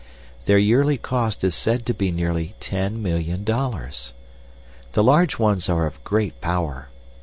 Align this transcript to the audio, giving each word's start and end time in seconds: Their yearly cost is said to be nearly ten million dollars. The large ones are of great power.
Their 0.45 0.57
yearly 0.57 0.97
cost 0.97 1.43
is 1.43 1.53
said 1.53 1.85
to 1.85 1.93
be 1.93 2.09
nearly 2.09 2.55
ten 2.59 3.03
million 3.03 3.43
dollars. 3.43 4.13
The 4.93 5.03
large 5.03 5.37
ones 5.37 5.69
are 5.69 5.85
of 5.85 6.03
great 6.03 6.41
power. 6.41 6.89